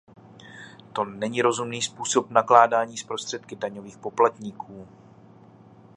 To 0.93 1.05
není 1.05 1.41
rozumný 1.41 1.81
způsob 1.81 2.29
nakládání 2.29 2.97
s 2.97 3.03
prostředky 3.03 3.55
daňových 3.55 3.97
poplatníků. 3.97 4.87